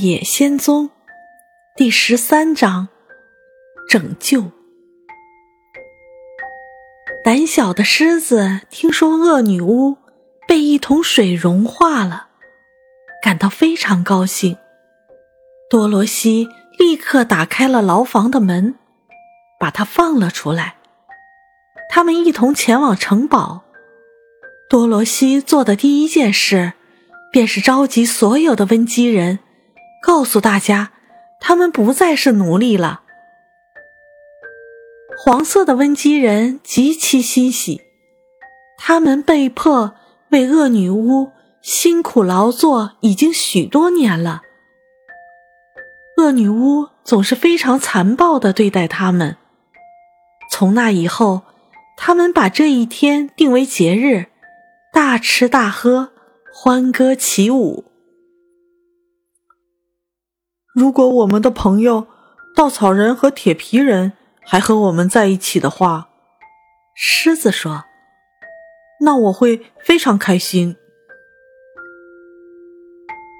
[0.00, 0.86] 野仙踪》
[1.74, 2.86] 第十三章：
[3.88, 4.52] 拯救。
[7.24, 9.96] 胆小的狮子听说恶女巫
[10.46, 12.28] 被一桶水融化了，
[13.20, 14.56] 感到非常高兴。
[15.68, 18.76] 多罗西立刻打开了牢房的门，
[19.58, 20.76] 把她放了出来。
[21.90, 23.64] 他们一同前往城堡。
[24.70, 26.74] 多罗西做的第一件事。
[27.30, 29.40] 便是召集所有的温基人，
[30.00, 30.92] 告诉大家，
[31.40, 33.02] 他们不再是奴隶了。
[35.16, 37.80] 黄色的温基人极其欣喜，
[38.78, 39.94] 他们被迫
[40.30, 44.42] 为恶女巫辛苦劳作已经许多年了。
[46.18, 49.36] 恶女巫总是非常残暴的对待他们。
[50.50, 51.42] 从那以后，
[51.96, 54.26] 他们把这一天定为节日，
[54.92, 56.12] 大吃大喝。
[56.52, 57.84] 欢歌起舞。
[60.78, 62.06] 如果我们的朋友
[62.54, 66.08] 稻草人和铁皮人还和我们在一起的话，
[66.94, 67.82] 狮子说
[69.02, 70.76] ：“那我会非常开心。”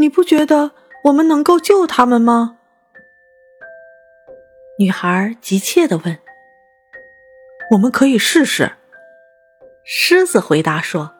[0.00, 0.72] 你不觉得
[1.04, 2.56] 我们能够救他们吗？
[4.80, 6.18] 女孩急切的问。
[7.70, 8.72] “我们可以试试。”
[9.86, 11.12] 狮子回答说。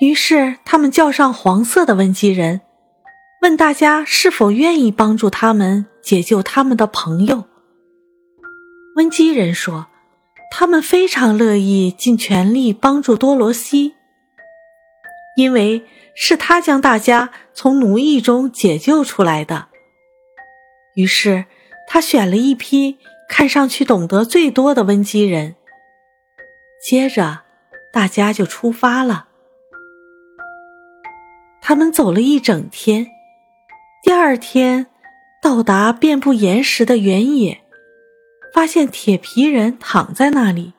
[0.00, 2.62] 于是，他们叫上黄色的温基人，
[3.44, 7.44] 问大家是否愿意帮助他们解救他们的朋友。
[8.96, 9.88] 温基人说，
[10.50, 13.92] 他们非常乐意尽全力帮助多罗西，
[15.36, 15.84] 因为
[16.14, 19.68] 是他将大家从奴役中解救出来的。
[20.94, 21.44] 于是，
[21.86, 22.96] 他选了一批
[23.28, 25.54] 看上去懂得最多的温基人。
[26.82, 27.42] 接着，
[27.92, 29.28] 大家就出发了。
[31.60, 33.08] 他们走了一整天，
[34.26, 34.86] 二天
[35.42, 37.60] 到达遍布岩石的原野，
[38.54, 40.72] 发现铁皮人躺在那里，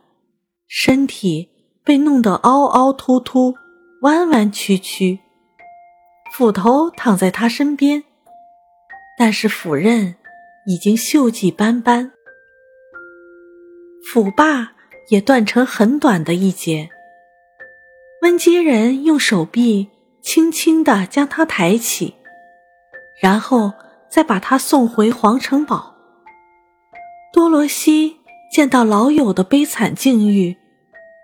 [0.68, 1.52] 身体
[1.84, 3.54] 被弄得凹凹凸凸、
[4.02, 5.20] 弯弯曲曲。
[6.34, 8.04] 斧头躺在他身边，
[9.16, 10.16] 但是斧刃
[10.66, 12.14] 已经锈迹斑斑，
[14.12, 14.74] 斧把
[15.10, 16.90] 也断成很短的一截。
[18.24, 19.90] 温基人用手臂。
[20.24, 22.16] 轻轻地将他抬起，
[23.22, 23.74] 然后
[24.10, 25.96] 再把他送回皇城堡。
[27.34, 28.22] 多罗西
[28.52, 30.58] 见到老友的悲惨境遇，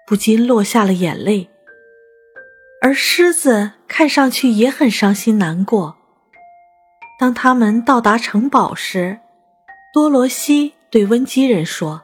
[0.06, 1.50] 不禁落下了眼泪。
[2.82, 5.96] 而狮子看上去也很伤心难过。
[7.20, 9.20] 当他们到达城堡时，
[9.94, 12.02] 多罗西对温基人说：“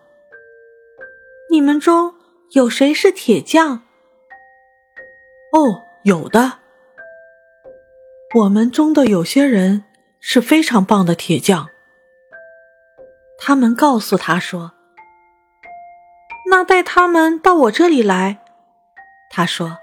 [1.50, 2.14] 你们中
[2.52, 3.82] 有谁是铁匠
[5.52, 6.60] ？”“哦，有的。”
[8.36, 9.86] 我们中的有些人
[10.20, 11.70] 是非常棒的铁匠。
[13.40, 14.74] 他们告诉他说
[16.52, 18.40] ：“那带他们到我这里来。”
[19.32, 19.78] 他说：“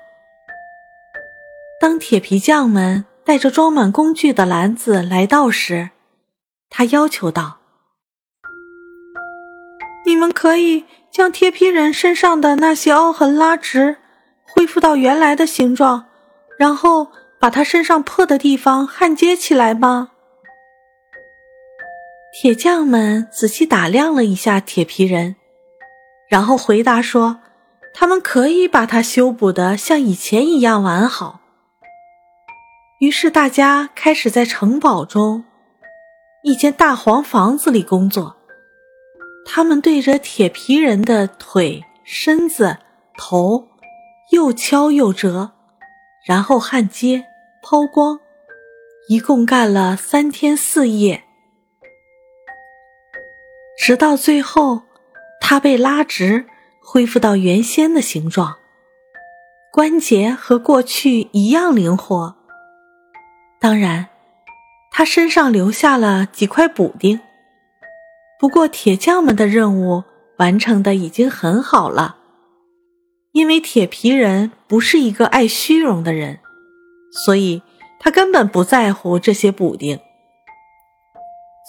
[1.81, 5.91] 当铁皮匠们带着装满工具的篮子来到时，
[6.69, 7.61] 他要求道
[10.05, 13.97] ：‘你们可以将铁皮人身上的那些凹痕拉直，
[14.47, 16.05] 恢复到原来的形状，
[16.59, 17.09] 然后。’”
[17.41, 20.11] 把他身上破的地方焊接起来吗？
[22.33, 25.37] 铁匠们仔细打量了一下铁皮人，
[26.29, 27.39] 然后回答说
[27.95, 31.41] ：“他们可以把它修补的像以前一样完好。”
[33.01, 35.45] 于是大家开始在城堡中
[36.43, 38.37] 一间大黄房子里工作。
[39.47, 42.79] 他们对着铁皮人的腿、身子、
[43.17, 43.69] 头
[44.33, 45.53] 又敲又折，
[46.27, 47.27] 然后焊接。
[47.67, 48.21] 抛光，
[49.09, 51.25] 一共干了三天四夜，
[53.79, 54.83] 直到最后，
[55.41, 56.45] 它被拉直，
[56.83, 58.57] 恢复到原先的形状，
[59.73, 62.37] 关节和过去一样灵活。
[63.59, 64.09] 当然，
[64.93, 67.19] 他身上留下了几块补丁。
[68.39, 70.05] 不过，铁匠们的任务
[70.37, 72.19] 完成的已经很好了，
[73.35, 76.41] 因为铁皮人不是一个爱虚荣的人。
[77.25, 77.63] 所以，
[78.01, 80.01] 他根本不在乎这些补丁。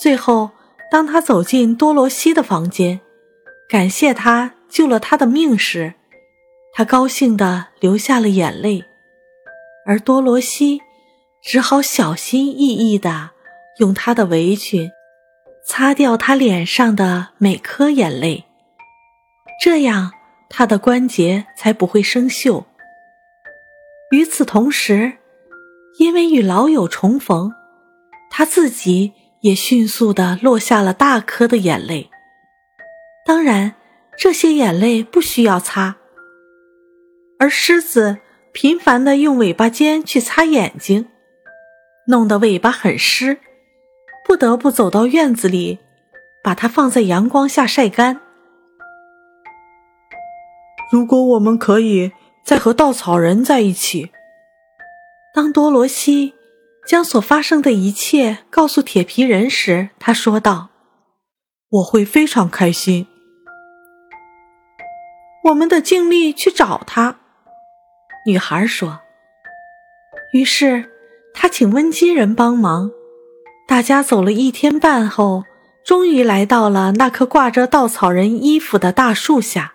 [0.02, 0.50] 最后，
[0.92, 3.00] 当他走进多罗西的房间，
[3.70, 5.94] 感谢他救了他的命时，
[6.74, 8.84] 他高兴地流下了眼泪，
[9.86, 10.82] 而多罗西
[11.42, 13.32] 只好小心翼翼地
[13.80, 14.90] 用他的围裙
[15.66, 18.46] 擦掉他脸上的每颗眼泪，
[19.64, 20.12] 这样
[20.58, 22.64] 他的关节才不会生锈。
[24.12, 25.12] 与此同时，
[26.00, 27.52] 因为与老友重逢，
[28.32, 29.12] 他自己
[29.42, 32.10] 也迅速的落下了大颗的眼泪。
[33.26, 33.76] 当然，
[34.18, 35.98] 这些眼泪不需要擦，
[37.38, 38.20] 而狮子
[38.54, 41.10] 频繁的用尾巴尖去擦眼睛，
[42.08, 43.40] 弄得尾巴很湿，
[44.26, 45.80] 不得不走到院子里，
[46.42, 48.22] 把它放在阳光下晒干。
[50.92, 52.12] 如果我们可以
[52.44, 54.12] 再和稻草人在一起，
[55.34, 56.34] 当多罗西
[56.88, 60.70] 将所发生的一切告诉铁皮人时，他说道
[61.70, 63.08] ：“我会非常开心。”
[65.46, 67.18] 我们得尽力去找他，
[68.26, 69.00] 女孩说。
[70.34, 70.92] 于是，
[71.34, 72.90] 他请温基人帮忙。
[73.68, 75.44] 大家走了一天半后，
[75.86, 79.75] 终于来到了那棵挂着稻草人衣服的大树下。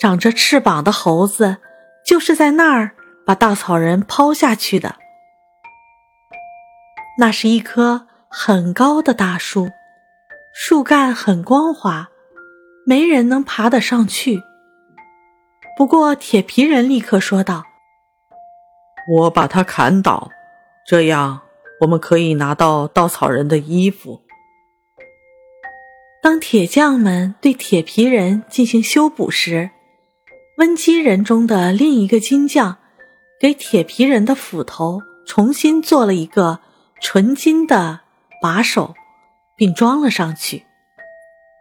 [0.00, 1.58] 长着翅膀的猴子
[2.06, 2.92] 就是在那儿
[3.26, 4.96] 把稻草人抛下去的。
[7.18, 9.68] 那是一棵很高的大树，
[10.54, 12.08] 树干很光滑，
[12.86, 14.42] 没人能爬得上去。
[15.76, 17.64] 不过，铁皮人立刻说道
[19.18, 20.30] ：“我把它砍倒，
[20.86, 21.42] 这样
[21.82, 24.22] 我们可以拿到稻草人的衣服。”
[26.22, 29.70] 当铁匠们对铁皮人进行修补时，
[30.60, 32.76] 温基人中的另一个金匠，
[33.40, 36.60] 给铁皮人的斧头重新做了一个
[37.00, 38.00] 纯金的
[38.42, 38.94] 把手，
[39.56, 40.66] 并装了上去，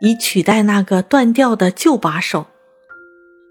[0.01, 2.48] 以取代那个断掉的旧把手。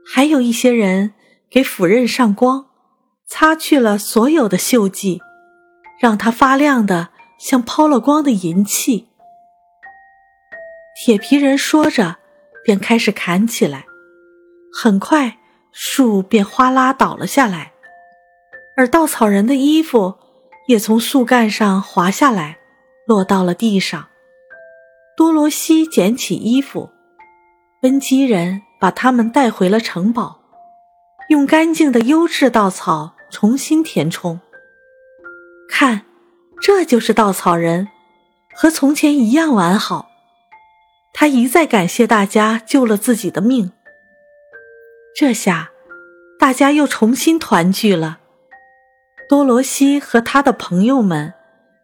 [0.05, 1.15] 还有一些人
[1.49, 2.67] 给斧刃上光，
[3.27, 5.23] 擦去了所有的锈迹，
[5.99, 7.09] 让它发亮的
[7.39, 9.09] 像抛了光的银器。
[10.95, 12.19] 铁皮人说着，
[12.63, 13.87] 便开始砍起来。
[14.73, 15.39] 很快，
[15.73, 17.73] 树便哗啦倒了下来，
[18.77, 20.17] 而稻草人的衣服
[20.67, 22.59] 也从树干上滑下来，
[23.07, 24.09] 落到了地上。
[25.17, 26.91] 多罗西捡起衣服，
[27.83, 30.41] 温基人把他们带回了城堡，
[31.29, 34.39] 用干净的优质稻草重新填充。
[35.69, 36.03] 看，
[36.61, 37.89] 这就是稻草人，
[38.55, 40.09] 和从前一样完好。
[41.13, 43.73] 他一再感谢大家救了自己的命。
[45.21, 45.73] 这下，
[46.39, 48.21] 大家又重新团聚了。
[49.29, 51.35] 多罗西和他的朋友们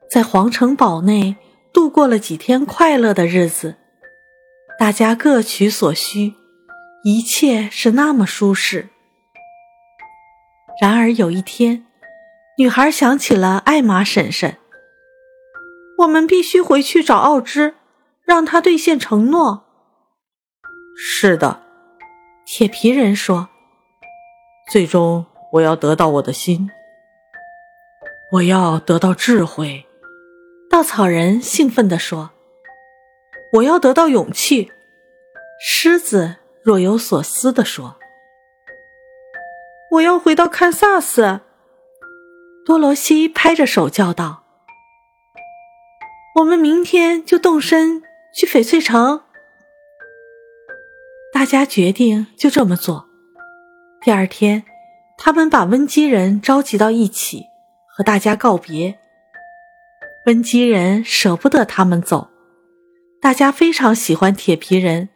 [0.08, 1.34] 在皇城堡内
[1.72, 3.74] 度过了几天快乐的日子，
[4.78, 6.34] 大家各取所需，
[7.02, 8.90] 一切是那么舒适。
[10.80, 11.84] 然而有一天，
[12.56, 14.58] 女孩想起了艾玛婶婶，
[15.98, 17.74] 我们必须回去找奥芝，
[18.22, 19.64] 让他兑现承诺。
[20.96, 21.63] 是的。
[22.46, 23.48] 铁皮人说
[24.70, 26.70] ：“最终，我要得到我的心。
[28.32, 29.86] 我要得到智慧。”
[30.70, 32.30] 稻草人兴奋地说
[33.54, 34.70] ：“我要得到勇气。”
[35.58, 37.96] 狮子若有所思地说
[39.92, 41.40] ：“我要回到堪萨斯。”
[42.66, 44.44] 多罗西拍着手叫道
[46.40, 48.02] ：“我们明天就动身
[48.34, 49.22] 去翡翠城。”
[51.44, 53.04] 大家决定就这么做。
[54.00, 54.62] 第二天，
[55.18, 57.44] 他们把温基人召集到一起，
[57.86, 58.98] 和大家告别。
[60.24, 62.30] 温基人舍不得他们走，
[63.20, 65.10] 大家非常喜欢铁皮人，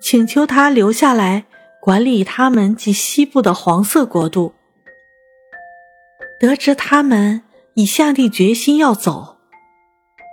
[0.00, 1.44] 请求他留下来
[1.80, 4.54] 管理他们及西部的黄色国度。
[6.40, 7.42] 得知他们
[7.74, 9.36] 已下定决心要走，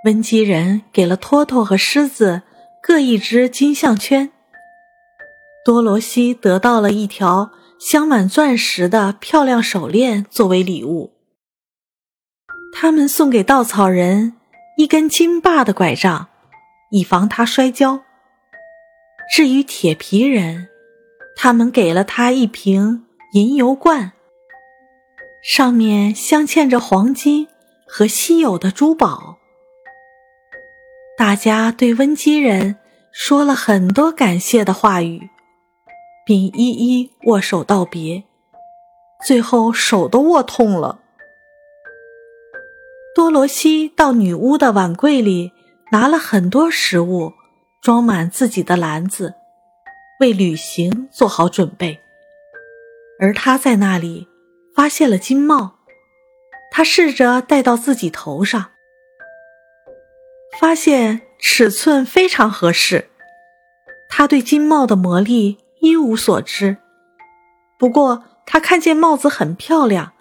[0.06, 2.42] 温基人给了托托和狮子
[2.82, 4.32] 各一只金项圈。
[5.66, 11.14] 多罗西得到了一条镶满钻石的漂亮手链作为礼物。
[12.74, 14.36] 他们送给稻草人
[14.78, 16.28] 一根金把的拐杖，
[16.92, 18.02] 以防他摔跤。
[19.32, 20.70] 至于铁皮人，
[21.36, 24.14] 他们给了他一瓶银油罐，
[25.44, 27.48] 上面镶嵌着黄金
[27.86, 29.38] 和稀有的珠宝。
[31.18, 32.78] 大家对温基人
[33.12, 35.30] 说了很多感谢的话语。
[36.30, 38.24] 并一一握手道别，
[39.26, 41.00] 最后手都握痛了。
[43.16, 45.52] 多罗西到女巫的碗柜里
[45.92, 47.34] 拿了很多食物，
[47.82, 49.34] 装满自己的篮子，
[50.20, 52.00] 为旅行做好准备。
[53.20, 54.28] 而他在那里
[54.76, 55.80] 发现了金帽，
[56.70, 58.70] 他试着戴到自己头上，
[60.62, 63.10] 发现尺寸非常合适。
[64.08, 65.58] 他对金帽的魔力。
[65.82, 66.78] 一无所知，
[67.78, 70.14] 不过他看见帽子很漂亮，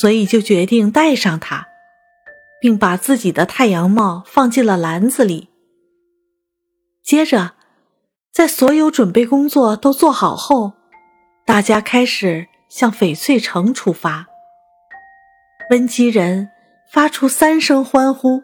[0.00, 1.68] 所以就决定戴上它。
[2.58, 5.50] 并把自己的太阳帽放进了篮子里。
[7.02, 7.52] 接着，
[8.32, 10.72] 在所有准备工作都做好后，
[11.44, 14.26] 大家开始向翡翠城出发。
[15.70, 16.48] 温基人
[16.90, 18.42] 发出三声欢呼，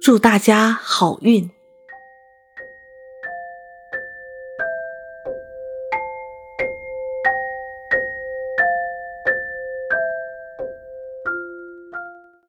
[0.00, 1.50] 祝大家好运。